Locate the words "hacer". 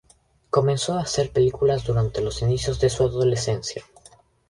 1.01-1.29